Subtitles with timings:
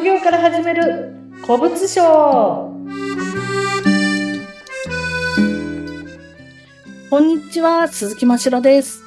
[0.00, 2.74] 副業から始める古物商。
[7.10, 9.04] こんにちは鈴木真城です。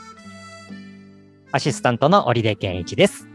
[1.52, 3.28] アシスタントの織出健一です。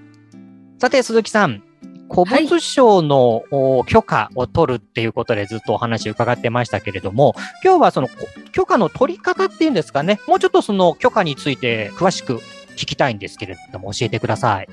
[0.78, 1.64] さて鈴木さん
[2.08, 7.34] 古物商の、はい、許可を取るっていうことでずっとお話伺ってましたけれども、
[7.64, 8.08] 今日はその
[8.52, 12.34] 許可の取り方っていうんですかね、もうちょっとその許可について詳しく
[12.76, 14.68] 聞きたいんですけれども、教えてください。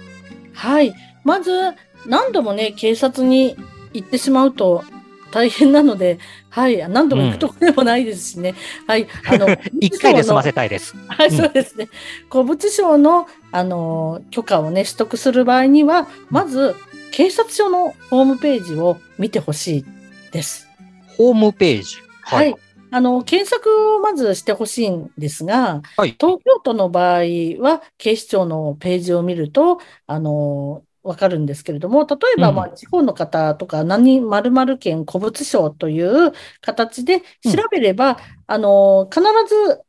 [0.54, 0.94] はい。
[1.24, 1.74] まず、
[2.08, 3.56] 何度もね、警察に
[3.94, 4.84] 行ってしまうと
[5.32, 6.20] 大変なので、
[6.50, 8.56] はい、何度も行くところでもないですしね。
[8.84, 9.48] うん、はい、 あの、
[9.82, 10.96] 一回で済ませたいです。
[11.10, 11.90] はい、そうですね。
[12.32, 16.74] 古物商の、あの、許可をね、取得する場合には、まず、
[17.12, 19.86] 警察署のホームページを見てほしい
[20.32, 20.70] です。
[21.18, 22.62] ホームページはい、はい
[22.92, 27.20] あの、検索をまずしてほしいんですが、はい、東京都の場合
[27.60, 38.16] は、警視庁のページを見ると、あの、わかるんですけれども、例えば、まあ、地方の方とか、何、〇〇県古物商という形で調べれば、うん、
[38.48, 39.84] あの、必ず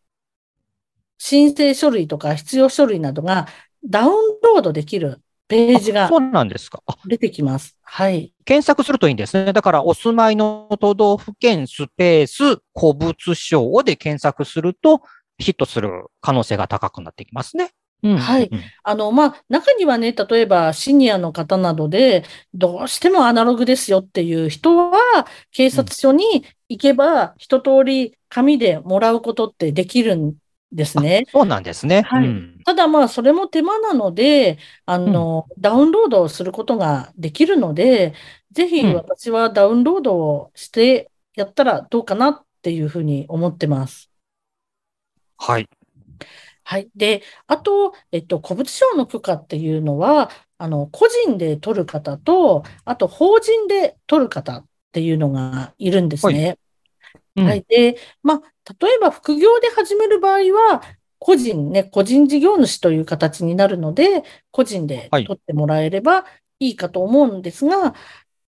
[1.16, 3.48] 申請書類とか必要書類などが
[3.82, 7.78] ダウンロードできるページがそうなんですか出てきます。
[7.82, 8.34] はい。
[8.44, 9.54] 検索するといいんですね。
[9.54, 15.00] だから、お住まいの都道府県スペース古物商で検索すると、
[15.38, 17.70] ヒットする可能性が高くなってきますね。
[18.06, 18.50] うん、はい。
[18.84, 30.34] あの、まあ、中にはね、例えばシニアの方などで、どうしてもアナログですよっていう人は、警察署に行けば、一通り紙でもらうことってできるん
[30.72, 31.24] ですね。
[31.32, 32.02] そうなんですね。
[32.02, 32.26] はい。
[32.26, 38.14] うん、ただまあ、それも手間なので、あの、うん、ダウンロードをすることができるので、
[38.52, 44.10] ぜひ私はダウンロードをしてやったらどうかなっていうふうに思ってます。
[45.38, 45.68] はい。
[46.68, 46.90] はい。
[46.96, 56.58] で、あと、えっと、古物商の許可っていうのは、あの、個人で取る方と、あと、法人で取る方っていうのがいるんですね。
[57.36, 57.46] はい。
[57.46, 60.82] はい、で、まあ、例えば副業で始める場合は、
[61.20, 66.24] 個人ね、個人事業主という形になるので、個人で取ってもらえれば
[66.58, 67.92] いいかと思うんですが、はい、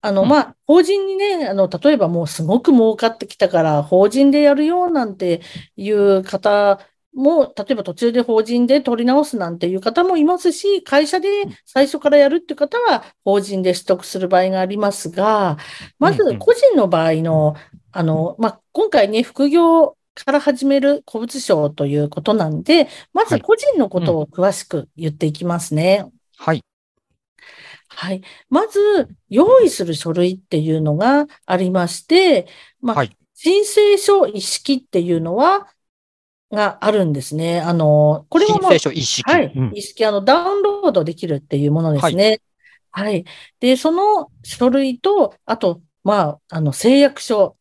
[0.02, 5.40] あの、まあ、法人にね、あの、例えばもうすごく儲かってきたから、法人でやるよなんて
[5.78, 6.82] いう方
[7.14, 11.28] も、例えば途中で法人で取り直すなんていう方もいますし、会社で
[11.66, 15.58] 最初からやるっていう方は法人で取得する場合がありますが、
[16.00, 17.56] まず個人の場合の、
[17.92, 26.06] あの、まあ、今回ね、副業から始める古物商ということなんで、まず個人のことを詳しく言っていきますね。
[26.38, 26.64] はい。
[27.88, 28.22] はい。
[28.50, 32.48] まず、用意する書類っていうのがありまして、
[32.82, 35.68] まあ、はい、申請書一式っていうのは、
[36.52, 37.62] があるんですね。
[37.62, 39.24] あの、これも、一式。
[39.24, 39.52] はい。
[39.56, 42.42] うん、一式、あの、ダウンロードできるっていうものですね。
[42.92, 43.12] はい。
[43.12, 43.26] はい、
[43.60, 47.56] で、その書類と、あと、まあ、あの、誓約書。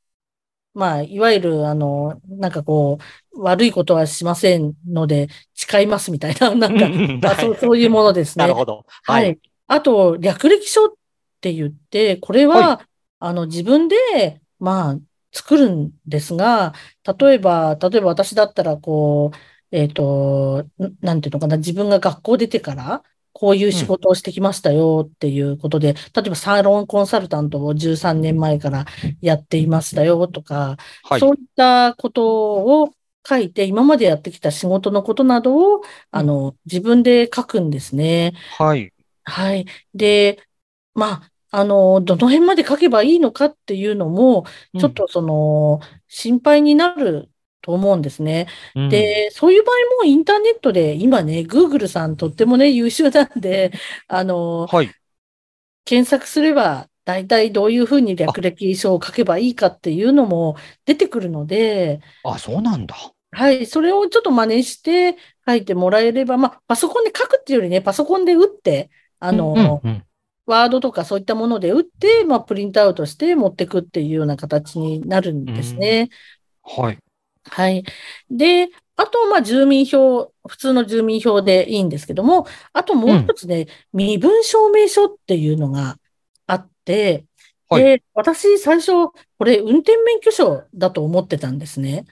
[0.73, 2.99] まあ、いわゆる、あの、なんかこ
[3.33, 6.89] う、悪いことはしませんので、誓いますみたいな、 なんか、
[7.21, 8.45] まあ、そうそういうものですね。
[8.45, 8.85] なるほど。
[9.03, 9.25] はい。
[9.25, 10.93] はい、あと、略歴書っ
[11.41, 12.87] て言って、これは、はい、
[13.19, 14.97] あの、自分で、まあ、
[15.33, 16.75] 作るんですが、
[17.19, 19.37] 例えば、例えば私だったら、こう、
[19.71, 20.67] えっ、ー、と、
[21.01, 23.03] なんていうのかな、自分が学校出てから、
[23.33, 28.87] こういう仕事をしてきましたよっていうことで、うん、例えばサロンコンサルタントを13年前から
[29.21, 32.95] やっていましたよとか、はい、そういったことを
[33.27, 38.33] 書いて、今までやってきた仕事のことなどを、あの、自分で書くんですね。
[38.59, 38.93] はい。
[39.25, 39.67] はい。
[39.95, 40.43] で、
[40.95, 44.45] まあ、あの、どの辺まで書けばいいのかっていうのも、
[44.79, 47.29] ちょっとその、心配になる
[47.61, 48.47] と思うんですね。
[48.75, 53.73] うん、で、そういう場合もインターネットで、今ね、Google さんとってもね、優秀なんで、
[54.09, 54.91] あの、はい、
[55.85, 62.95] 検索すれば、大体どういうふうに略歴書を書けばいいかっていうのも出てくるので、あ、そうなんだ。
[63.33, 70.05] はい、それをちょっと真似して書いてもらえれば、まあ、パソコンで書くっていうよりね、パソコンで打って、あの、うんうんうん
[70.51, 76.11] ワードとかそういったもので打って、まあ、プリントアウトして持ってくっていうような形になるんですね。
[76.63, 76.99] はい。
[77.45, 77.85] はい。
[78.31, 85.99] で、あと、まあ、住民票、普通の住民票でいいんですけども、あともう一つね、うん、身分証明書っていうのが
[86.47, 87.25] あって、
[87.69, 88.93] はい、で、私、最初、
[89.39, 92.05] これ、運転免許証だと思ってたんですね。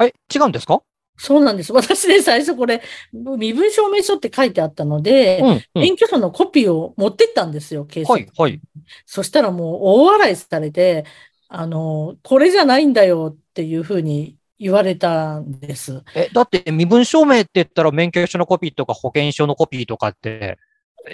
[0.00, 0.82] え、違うんですか？
[1.16, 1.72] そうなんです。
[1.72, 2.82] 私ね、最初これ、
[3.12, 8.12] 身分証明書って書いてあったので、うんうん、免許証のコピーを持ってったんですよ、警察。
[8.12, 8.60] はい、はい。
[9.06, 11.04] そしたらもう大笑いされて、
[11.48, 16.02] あの、これじゃないんだよっていうふうに言われたんです。
[16.14, 20.58] え、だって身分証明って言ったら免許証のコピーとか保険証のコピーとかって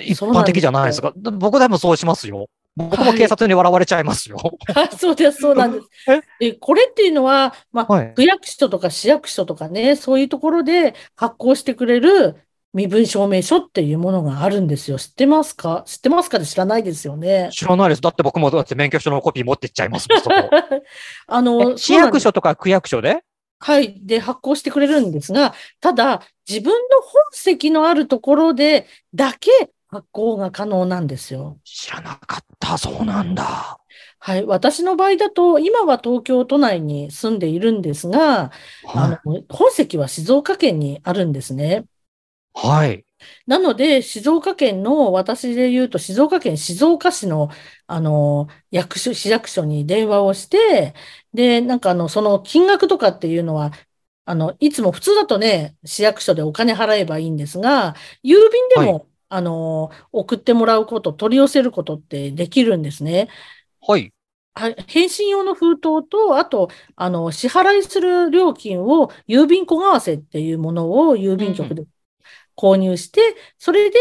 [0.05, 1.13] 一般的じゃないですか。
[1.17, 2.49] 僕でもそうしますよ。
[2.79, 4.39] 僕も警察に笑われちゃいますよ。
[4.75, 5.89] あ そうです、そうなんです。
[6.39, 12.37] でこれっていうのは、まあ、はい区役所とか市役所とかね、そういうところで発行してくれる
[12.75, 14.99] 身分証明書っていうものがあるんですよ。
[14.99, 15.83] 知ってますか？
[15.87, 17.49] 知ってますかで知らないですよね。
[17.53, 18.01] 知らないです。
[18.03, 20.35] だって僕もだって免許証のコピー持ってっちゃいますもん、そこ。
[21.27, 23.23] あの、え市役所とか区役所で？
[23.61, 23.97] はい。
[24.03, 29.51] で、発行してくれるんですが、ただ、自分の本籍のあるところでだけ
[29.89, 31.61] 発行が可能なんですよ。
[31.65, 32.77] 知らなかった。
[32.77, 33.79] そうなんだ。
[34.21, 34.45] はい。
[34.47, 38.51] 私の場合だと、今は東京都内に住んでいるんですが、
[38.95, 41.87] あはの、本籍は静岡県にあるんですね。
[42.55, 42.67] い。
[42.67, 43.05] はい。
[43.47, 47.51] なので、静岡県の、私で言うと、静岡県静岡市の、
[47.87, 50.95] あの、役所、市役所に電話をして、
[51.33, 53.73] で、なんかあの、その金額とかっていうのは、
[54.25, 57.95] あの、いつも普通だとね、市役所でお金払えばいいんですが、
[58.25, 63.29] 郵便でも、あの、送ってもらうこと、取り寄せることってできるんですね。
[63.81, 64.13] はい。
[64.55, 71.87] はい返信用の封筒と、あと、あの、支払いする料金を郵便小為替っていうものを郵便局で
[72.57, 73.99] 購入して、それで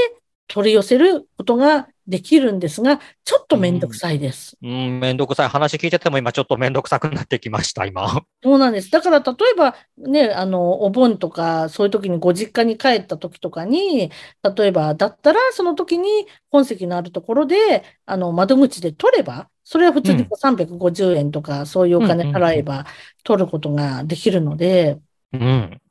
[0.47, 4.57] 取り寄せることができるんですが、ちょっとめんどくさいです。
[4.61, 5.49] うん、めんどくさい。
[5.49, 8.23] 話聞いてても今ちょっとめんどくさくなってきました、今。
[8.43, 8.89] そうなんです。
[8.91, 14.11] だから、例えばね、あの、お盆とか、そういう時にご実家に帰った時とかに、
[14.55, 16.07] 例えば、だったら、その時に
[16.49, 22.85] 本籍のあるところで、あの、窓口で取れば、それは普通にこう350円とか、そういうお金払えば
[23.23, 24.97] 取ることができるので、
[25.33, 25.81] うん。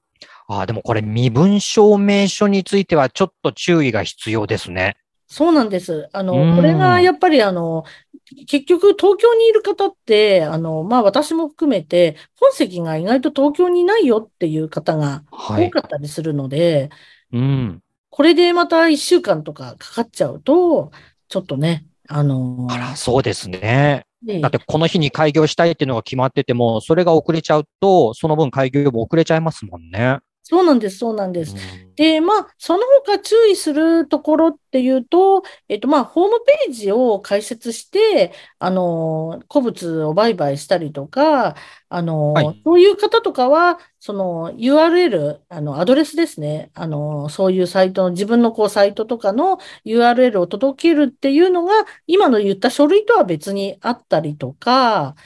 [0.49, 4.97] ああ、でもこれ身分証明書についてはちょっと注意が必要ですね。
[5.29, 6.09] そうなんです。
[6.13, 7.85] あうんの、これがやっぱりあの、
[8.47, 15.69] 結局東京にいる方って、あの、まあ私も含めて、本籍が意外と東京にないよっていう方がはい。
[15.69, 16.91] 多かったりするので、
[17.33, 17.83] うん。
[18.11, 20.91] これでまた一週間とかかかっちゃうと、
[21.29, 24.07] ちょっとね、あの、あら、そうですね。
[24.23, 30.19] ねだってこの日に開業したいっていうのが決まってても、それが遅れちゃうと、その分開業も遅れちゃいますもんね。
[30.49, 31.55] そうなんです、そうなんです。
[31.81, 41.57] うんで、まあ、その他注意するところっていうと、えっと、まあ、ホームページを開設して、あの、古物を売買したりとか、
[41.89, 46.71] あの、はいそういう方とかは、その URL、あの、アドレスですね。
[46.75, 51.73] あの、そういうサイトの、自分のこう、サイトとかの URL を届けるっていうのが、
[52.07, 55.17] 今の言った書類とは別にあったりとか、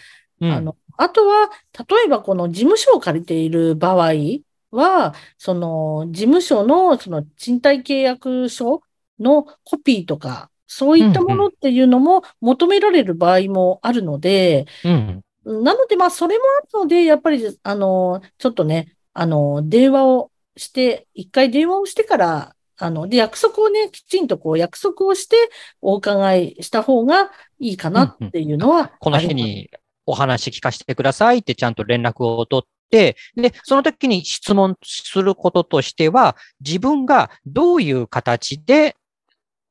[0.41, 4.13] うんあの、あとは、例えばこの事務所を借りている場合
[4.71, 8.83] は、その事務所のその賃貸契約書
[9.19, 15.23] のコピーとか、そういったものっていうのも求められる場合もあるので、うん。
[15.45, 25.37] なので、まあ、それもあるので、やっぱり、あの、ちょっとね、あの、電話をして、一回電話をしてから、あの、で、約束をね、きちんとこう、約束をして、
[25.81, 29.71] お伺いした方がいいかなっていうのは、この日に
[30.07, 33.17] お話聞かせてくださいってちゃんと連絡を取って、で、
[33.63, 38.97] その時に質問することとしては、自分がどういう形で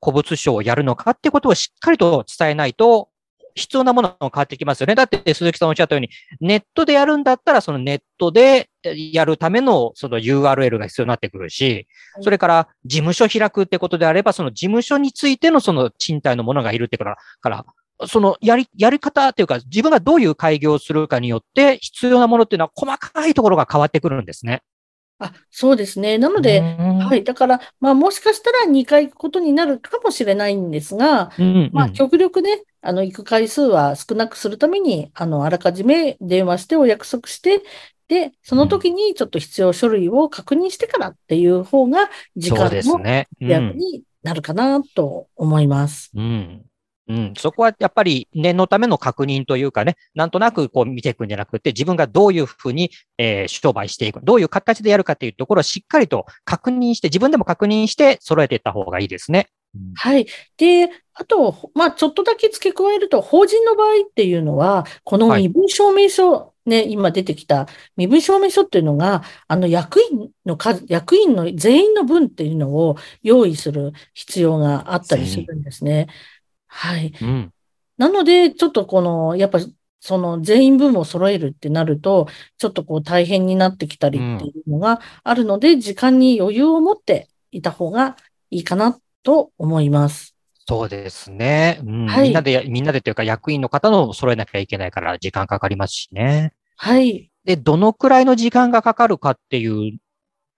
[0.04, 3.10] 古物商をやるのかってことをしっかりと伝えないと、
[3.56, 4.95] 必要なものが変わってきますよね。
[4.95, 11.88] だって鈴木さんおっしゃったように、ネットでやるんだったら、そのネットでやるためのその URL が必要になってくるし、
[12.22, 17.65] それから事務所開くってことであれば、その事務所についてのその賃貸のものがいるってから、から、
[18.08, 24.62] そのやり、やり方っていうか、自分がどういう開業をするかによって、必要なものっていうのは細かいところが変わってくるんですね。
[25.20, 26.18] あ、そうですね。
[26.18, 27.25] なので、ははい。
[27.25, 37.63] だから、まあ、もしかしたら2回行くことになるかもしれないんですが、うんうんまあ、極力ね、あの、行く回数は少なくするために、あの、あらかじめ電話してお約束して、
[38.08, 43.27] で、その時にちょっと必要書類を確認してからっていう方が、時間もですね。
[43.41, 46.12] うん役になるかなと思います。
[46.13, 46.65] うん。
[47.10, 47.34] うん。
[47.36, 59.48] そこはやっぱり念のための確認というかね、なんとなくこう見ていくんじゃなくて、自分がどういうふうに、えー商売していく、どういう形でやるかっていうところをしっかりと確認して、自分でも確認して揃えていった方がいいですね。
[59.75, 60.28] うんはい。
[60.58, 76.08] で、あと、まあ、ちょっとだけ付け加えると、法人の場合っていうのは、このはい身分証明書、ね、今出てきた身分証明書っていうのが、あの、役員の数、役員の全員の分っていうのを用意する必要があったりするんですね。
[76.69, 77.11] はい。
[77.21, 77.51] うん。
[77.97, 79.59] なので、ちょっとこの、やっぱ、
[79.99, 88.15] その全員分を揃えるってなると、ちょっとこう大変になってきたりっていうのがあるので、時間に余裕を持っていた方が
[88.49, 90.35] いいかなと思います。
[90.65, 91.81] そうですね。
[91.83, 96.53] うんはいみんなで、みんなでというか役員の方の揃えなきゃいけないから時間かかりますしね。
[96.77, 97.29] はい。
[97.43, 99.97] で、どのくらいの時間がかかるかっていう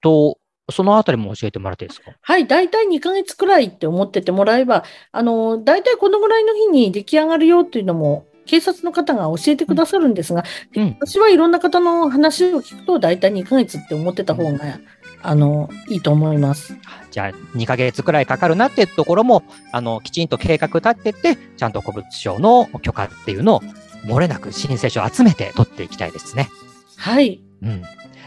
[0.01, 0.37] と、
[0.69, 2.11] そのあたりも教えてもらっていいですか？
[2.21, 10.43] はい、大体2ヶ月くらいって思っててもらえば、あの、大体このぐらいの日に出来上がるよっていうのも、警察の方が教えてくださるんですが、
[10.75, 14.79] うん私はいろんな方の話を聞くと、大体2ヶ月って思ってた方が、
[15.23, 16.75] あの、いいと思います。
[17.11, 23.61] じゃあ、2ヶ月くらいかかるなっていうところも、あの、きちんと計画立てて、ちゃんと古物商の許可っていうのを、
[24.05, 26.49] 漏れなく申請書を集めて取っていきたいですね。
[26.97, 27.83] はい、うん。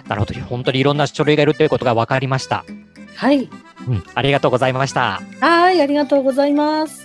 [0.09, 0.35] なるほど。
[0.41, 2.65] 本当にいろんな書類がいるということが分かりました。
[3.17, 3.49] はい、
[3.89, 4.05] うん。
[4.15, 5.21] ありがとうございました。
[5.41, 7.04] はい、ありがとうございます。